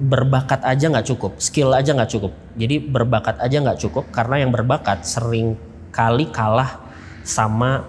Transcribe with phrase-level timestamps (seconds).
[0.00, 2.32] berbakat aja nggak cukup, skill aja nggak cukup.
[2.56, 5.60] Jadi berbakat aja nggak cukup karena yang berbakat sering
[5.92, 6.80] kali kalah
[7.20, 7.84] sama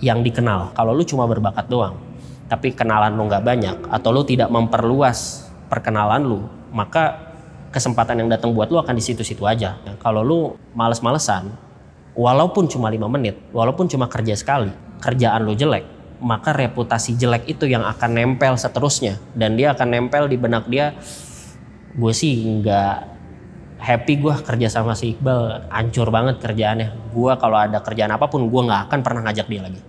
[0.00, 0.72] yang dikenal.
[0.72, 2.00] Kalau lu cuma berbakat doang,
[2.48, 6.40] tapi kenalan lu nggak banyak atau lu tidak memperluas perkenalan lu,
[6.72, 7.20] maka
[7.68, 9.76] kesempatan yang datang buat lu akan di situ-situ aja.
[10.00, 11.52] Kalau lu males-malesan,
[12.16, 14.72] walaupun cuma lima menit, walaupun cuma kerja sekali,
[15.04, 15.84] kerjaan lu jelek,
[16.22, 20.94] maka reputasi jelek itu yang akan nempel seterusnya dan dia akan nempel di benak dia
[21.92, 22.94] gue sih nggak
[23.76, 28.48] happy gue kerja sama si Iqbal hancur banget kerjaannya gue kalau ada kerjaan apa pun
[28.48, 29.80] gue nggak akan pernah ngajak dia lagi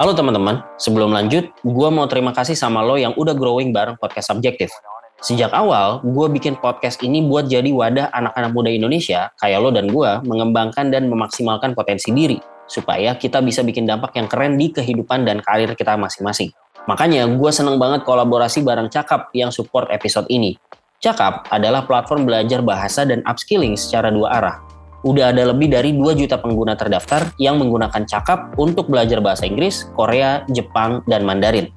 [0.00, 4.32] Halo teman-teman, sebelum lanjut, gue mau terima kasih sama lo yang udah growing bareng podcast
[4.32, 4.72] Subjektif.
[5.20, 9.92] Sejak awal, gue bikin podcast ini buat jadi wadah anak-anak muda Indonesia, kayak lo dan
[9.92, 15.28] gue, mengembangkan dan memaksimalkan potensi diri, supaya kita bisa bikin dampak yang keren di kehidupan
[15.28, 16.48] dan karir kita masing-masing.
[16.88, 20.56] Makanya gue seneng banget kolaborasi bareng Cakap yang support episode ini.
[21.00, 24.56] Cakap adalah platform belajar bahasa dan upskilling secara dua arah.
[25.00, 29.88] Udah ada lebih dari 2 juta pengguna terdaftar yang menggunakan Cakap untuk belajar bahasa Inggris,
[29.96, 31.72] Korea, Jepang, dan Mandarin.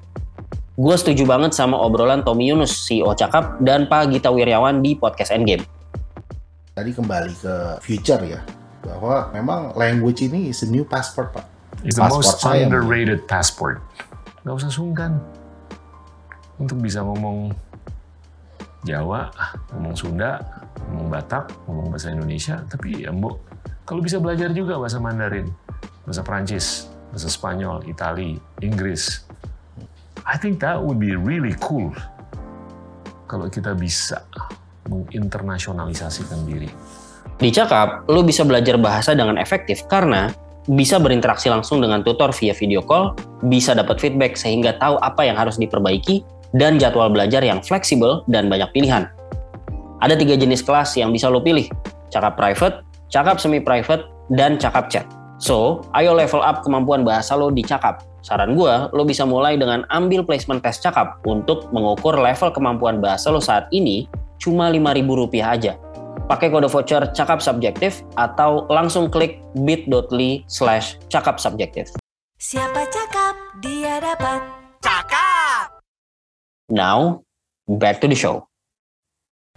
[0.76, 5.32] Gue setuju banget sama obrolan Tommy Yunus, CEO Cakap, dan Pak Gita Wiryawan di podcast
[5.32, 5.64] Endgame.
[6.76, 8.44] Tadi kembali ke future ya,
[8.84, 11.48] bahwa memang language ini is a new passport, Pak.
[11.80, 13.80] It's the most underrated passport
[14.44, 15.16] nggak usah sungkan
[16.60, 17.50] untuk bisa ngomong
[18.84, 19.32] Jawa,
[19.72, 20.44] ngomong Sunda,
[20.92, 23.40] ngomong Batak, ngomong bahasa Indonesia, tapi ya mbok
[23.84, 25.48] kalau bisa belajar juga bahasa Mandarin,
[26.08, 29.24] bahasa Prancis, bahasa Spanyol, Itali, Inggris.
[30.24, 31.92] I think that would be really cool
[33.28, 34.24] kalau kita bisa
[34.88, 36.68] menginternasionalisasikan diri.
[37.36, 40.32] Di Cakap, lo bisa belajar bahasa dengan efektif karena
[40.70, 43.12] bisa berinteraksi langsung dengan tutor via video call,
[43.44, 48.46] bisa dapat feedback sehingga tahu apa yang harus diperbaiki, dan jadwal belajar yang fleksibel dan
[48.46, 49.10] banyak pilihan.
[50.00, 51.66] Ada tiga jenis kelas yang bisa lo pilih,
[52.08, 55.06] cakap private, cakap semi-private, dan cakap chat.
[55.42, 58.06] So, ayo level up kemampuan bahasa lo di cakap.
[58.24, 63.28] Saran gue, lo bisa mulai dengan ambil placement test cakap untuk mengukur level kemampuan bahasa
[63.28, 64.08] lo saat ini
[64.40, 65.72] cuma Rp5.000 aja
[66.24, 71.92] pakai kode voucher cakap subjektif atau langsung klik bit.ly slash cakap subjektif.
[72.40, 74.40] Siapa cakap, dia dapat
[74.80, 75.80] cakap.
[76.72, 77.20] Now,
[77.68, 78.48] back to the show.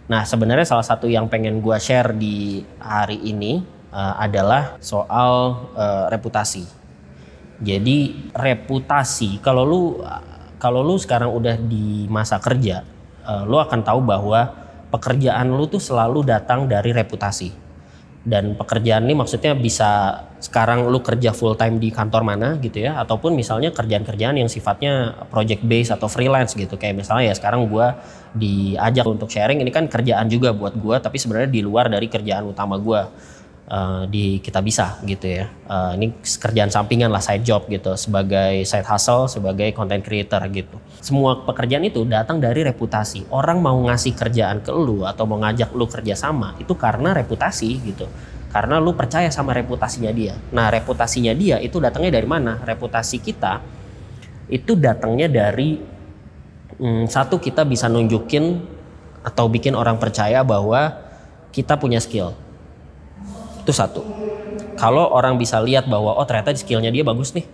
[0.08, 3.60] Nah, sebenarnya salah satu yang pengen gue share di hari ini
[3.92, 6.64] uh, adalah soal uh, reputasi.
[7.60, 9.82] Jadi reputasi, kalau lu
[10.60, 12.84] kalau lu sekarang udah di masa kerja,
[13.26, 17.70] uh, lu akan tahu bahwa pekerjaan lu tuh selalu datang dari reputasi.
[18.28, 23.00] Dan pekerjaan ini maksudnya bisa sekarang lu kerja full time di kantor mana gitu ya
[23.00, 27.98] ataupun misalnya kerjaan-kerjaan yang sifatnya project base atau freelance gitu kayak misalnya ya sekarang gua
[28.36, 32.46] diajak untuk sharing ini kan kerjaan juga buat gua tapi sebenarnya di luar dari kerjaan
[32.46, 33.10] utama gua
[33.68, 35.46] uh, di kita bisa gitu ya.
[35.68, 40.76] Uh, ini kerjaan sampingan lah side job gitu sebagai side hustle sebagai content creator gitu.
[40.98, 43.28] Semua pekerjaan itu datang dari reputasi.
[43.30, 47.68] Orang mau ngasih kerjaan ke lu atau mau ngajak lu kerja sama itu karena reputasi
[47.84, 48.08] gitu.
[48.48, 50.32] Karena lu percaya sama reputasinya dia.
[50.56, 52.56] Nah, reputasinya dia itu datangnya dari mana?
[52.64, 53.60] Reputasi kita
[54.48, 55.76] itu datangnya dari
[56.80, 58.56] hmm, satu kita bisa nunjukin
[59.20, 60.96] atau bikin orang percaya bahwa
[61.52, 62.32] kita punya skill
[63.68, 64.00] itu satu.
[64.80, 67.44] Kalau orang bisa lihat bahwa oh ternyata skillnya dia bagus nih,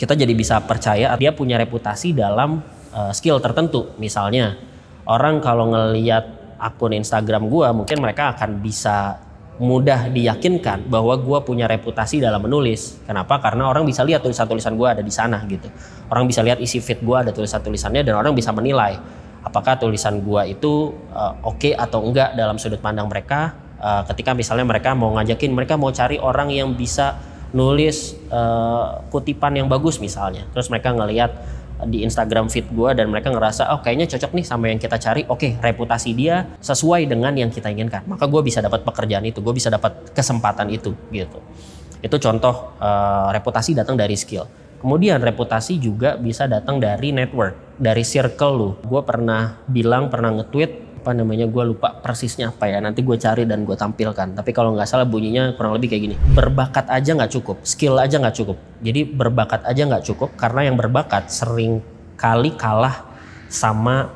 [0.00, 2.64] kita jadi bisa percaya dia punya reputasi dalam
[2.96, 3.92] uh, skill tertentu.
[4.00, 4.56] Misalnya
[5.04, 9.20] orang kalau ngelihat akun Instagram gua, mungkin mereka akan bisa
[9.60, 13.04] mudah diyakinkan bahwa gua punya reputasi dalam menulis.
[13.04, 13.36] Kenapa?
[13.44, 15.68] Karena orang bisa lihat tulisan-tulisan gua ada di sana gitu.
[16.08, 18.96] Orang bisa lihat isi feed gua ada tulisan-tulisannya dan orang bisa menilai
[19.44, 24.32] apakah tulisan gua itu uh, oke okay atau enggak dalam sudut pandang mereka uh, ketika
[24.32, 27.20] misalnya mereka mau ngajakin mereka mau cari orang yang bisa
[27.54, 30.48] nulis uh, kutipan yang bagus misalnya.
[30.56, 31.30] Terus mereka ngelihat
[31.84, 35.22] di Instagram feed gue dan mereka ngerasa oh kayaknya cocok nih sama yang kita cari.
[35.28, 38.08] Oke okay, reputasi dia sesuai dengan yang kita inginkan.
[38.08, 41.38] Maka gue bisa dapat pekerjaan itu gue bisa dapat kesempatan itu gitu.
[42.02, 44.48] Itu contoh uh, reputasi datang dari skill.
[44.84, 48.70] Kemudian reputasi juga bisa datang dari network dari circle lu.
[48.84, 52.80] Gue pernah bilang pernah nge-tweet apa namanya gue lupa persisnya apa ya.
[52.80, 54.32] Nanti gue cari dan gue tampilkan.
[54.32, 56.16] Tapi kalau nggak salah bunyinya kurang lebih kayak gini.
[56.32, 57.60] Berbakat aja nggak cukup.
[57.60, 58.56] Skill aja nggak cukup.
[58.80, 61.84] Jadi berbakat aja nggak cukup karena yang berbakat sering
[62.16, 63.04] kali kalah
[63.52, 64.08] sama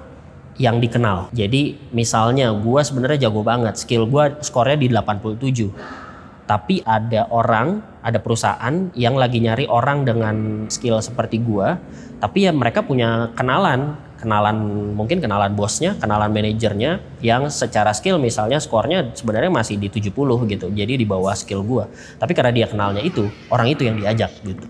[0.57, 1.29] yang dikenal.
[1.37, 3.77] Jadi misalnya gue sebenarnya jago banget.
[3.77, 6.09] Skill gue skornya di 87
[6.49, 11.77] tapi ada orang ada perusahaan yang lagi nyari orang dengan skill seperti gue
[12.19, 14.59] Tapi ya mereka punya kenalan, kenalan
[14.99, 20.11] mungkin kenalan bosnya, kenalan manajernya yang secara skill misalnya skornya sebenarnya masih di 70
[20.51, 20.67] gitu.
[20.75, 21.87] Jadi di bawah skill gua.
[22.19, 24.67] Tapi karena dia kenalnya itu, orang itu yang diajak gitu.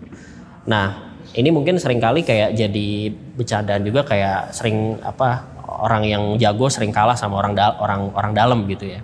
[0.69, 2.89] Nah, ini mungkin sering kali kayak jadi
[3.37, 8.33] bercandaan juga kayak sering apa orang yang jago sering kalah sama orang da orang orang
[8.33, 9.01] dalam gitu ya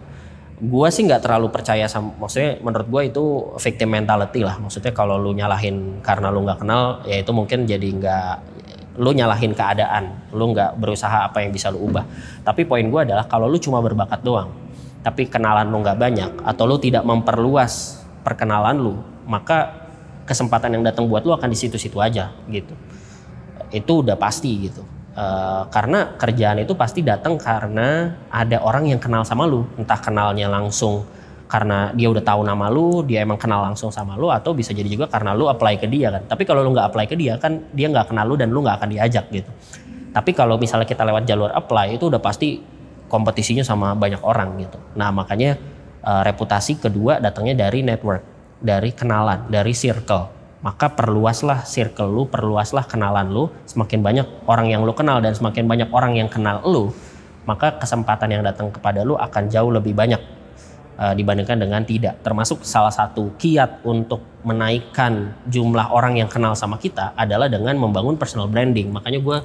[0.54, 3.24] gue sih nggak terlalu percaya sama maksudnya menurut gue itu
[3.60, 7.88] victim mentality lah maksudnya kalau lu nyalahin karena lu nggak kenal ya itu mungkin jadi
[8.00, 8.34] nggak
[8.94, 12.06] lu nyalahin keadaan lu nggak berusaha apa yang bisa lu ubah.
[12.46, 14.64] Tapi poin gue adalah kalau lu cuma berbakat doang
[15.04, 18.96] tapi kenalan lu nggak banyak atau lu tidak memperluas perkenalan lu
[19.28, 19.84] maka
[20.24, 22.72] kesempatan yang datang buat lu akan di situ-situ aja gitu.
[23.68, 24.82] Itu udah pasti gitu.
[25.14, 30.50] Uh, karena kerjaan itu pasti datang karena ada orang yang kenal sama lu, entah kenalnya
[30.50, 31.06] langsung
[31.44, 34.88] karena dia udah tahu nama lu, dia emang kenal langsung sama lu, atau bisa jadi
[34.88, 36.22] juga karena lu apply ke dia kan.
[36.24, 38.80] Tapi kalau lu nggak apply ke dia kan dia nggak kenal lu dan lu nggak
[38.80, 39.50] akan diajak gitu.
[40.14, 42.62] Tapi kalau misalnya kita lewat jalur apply itu udah pasti
[43.10, 44.78] kompetisinya sama banyak orang gitu.
[44.96, 45.58] Nah makanya
[46.02, 48.22] uh, reputasi kedua datangnya dari network,
[48.62, 53.52] dari kenalan, dari circle maka perluaslah circle lu, perluaslah kenalan lu.
[53.68, 56.88] Semakin banyak orang yang lu kenal dan semakin banyak orang yang kenal lu,
[57.44, 60.43] maka kesempatan yang datang kepada lu akan jauh lebih banyak
[60.98, 62.20] uh, dibandingkan dengan tidak.
[62.22, 68.14] Termasuk salah satu kiat untuk menaikkan jumlah orang yang kenal sama kita adalah dengan membangun
[68.20, 68.92] personal branding.
[68.92, 69.38] Makanya gue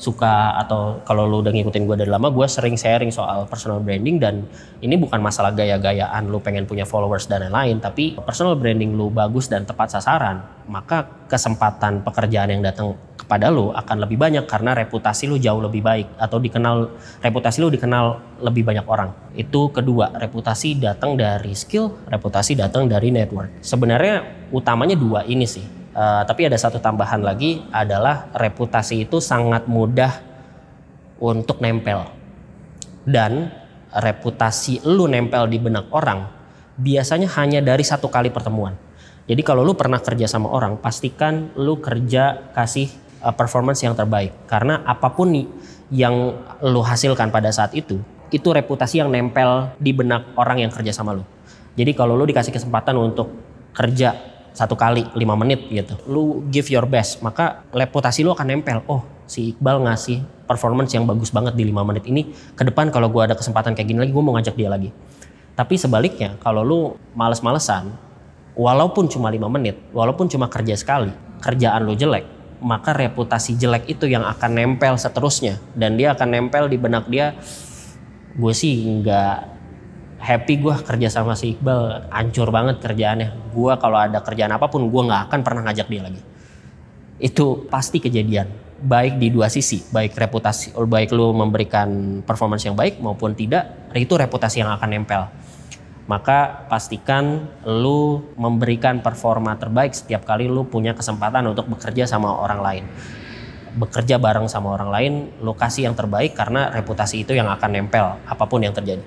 [0.00, 4.18] suka atau kalau lu udah ngikutin gue dari lama gue sering sharing soal personal branding
[4.18, 4.44] dan
[4.82, 9.46] ini bukan masalah gaya-gayaan lu pengen punya followers dan lain-lain tapi personal branding lu bagus
[9.46, 15.30] dan tepat sasaran maka kesempatan pekerjaan yang datang kepada lu akan lebih banyak karena reputasi
[15.30, 16.90] lu jauh lebih baik atau dikenal
[17.22, 19.14] reputasi lu dikenal lebih banyak orang.
[19.32, 23.62] Itu kedua reputasi datang dari skill reputasi datang dari network.
[23.62, 29.68] Sebenarnya utamanya dua ini sih Uh, tapi ada satu tambahan lagi adalah reputasi itu sangat
[29.68, 30.24] mudah
[31.20, 32.08] untuk nempel.
[33.04, 33.52] Dan
[33.92, 36.24] reputasi lu nempel di benak orang
[36.80, 38.72] biasanya hanya dari satu kali pertemuan.
[39.28, 42.88] Jadi kalau lu pernah kerja sama orang, pastikan lu kerja kasih
[43.20, 44.32] uh, performance yang terbaik.
[44.48, 45.46] Karena apa pun nih
[45.92, 48.00] yang lu hasilkan pada saat itu,
[48.32, 51.22] itu reputasi yang nempel di benak orang yang kerja sama lu.
[51.76, 53.28] Jadi kalau lu dikasih kesempatan untuk
[53.76, 55.96] kerja satu kali lima menit gitu.
[56.08, 58.84] Lu give your best maka reputasi lu akan nempel.
[58.88, 62.28] Oh si Iqbal ngasih performance yang bagus banget di lima menit ini.
[62.52, 64.92] Ke depan kalau gue ada kesempatan kayak gini lagi gue mau ngajak dia lagi.
[65.56, 66.80] Tapi sebaliknya kalau lu
[67.16, 67.92] males-malesan
[68.52, 71.08] walaupun cuma lima menit walaupun cuma kerja sekali
[71.40, 72.28] kerjaan lu jelek
[72.62, 75.58] maka reputasi jelek itu yang akan nempel seterusnya.
[75.72, 77.34] Dan dia akan nempel di benak dia
[78.32, 79.36] gue sih nggak
[80.22, 83.50] happy gue kerja sama si Iqbal hancur banget kerjaannya.
[83.50, 86.22] Gue kalau ada kerjaan apa pun gue nggak akan pernah ngajak dia lagi.
[87.18, 92.98] Itu pasti kejadian baik di dua sisi baik reputasi baik lu memberikan performance yang baik
[92.98, 95.22] maupun tidak itu reputasi yang akan nempel.
[96.06, 102.60] Maka pastikan lu memberikan performa terbaik setiap kali lu punya kesempatan untuk bekerja sama orang
[102.62, 102.84] lain.
[103.72, 108.44] Bekerja bareng sama orang lain lokasi yang terbaik karena reputasi itu yang akan nempel apa
[108.50, 109.00] pun yang terjadi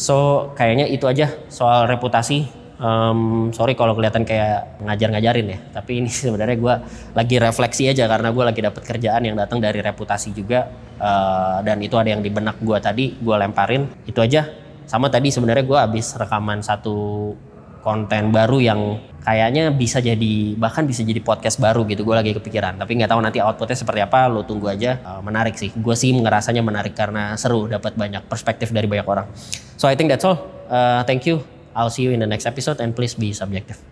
[0.00, 2.48] So kayaknya itu aja soal reputasi.
[2.80, 6.74] Um, sorry kalau kelihatan kayak ngajar-ngajarin ya, tapi ini sebenarnya gue
[7.12, 10.64] lagi refleksi aja karena gue lagi dapat kerjaan yang datang dari reputasi juga
[10.96, 14.48] uh, dan itu ada yang di benak gue tadi gue lemparin itu aja.
[14.88, 17.36] Sama tadi sebenarnya gue habis rekaman satu
[17.80, 18.80] konten baru yang
[19.20, 22.80] kayaknya bisa jadi bahkan bisa jadi podcast baru gitu gue lagi kepikiran.
[22.80, 25.00] Tapi nggak tahu nanti outputnya seperti apa lo tunggu aja.
[25.00, 25.72] Uh, menarik sih.
[25.76, 29.26] Gue sih ngerasanya menarik karena seru dapat banyak perspektif dari banyak orang.
[29.76, 30.38] So I think that's all.
[30.70, 31.42] Uh, thank you.
[31.74, 33.89] I'll see you in the next episode and please be subjective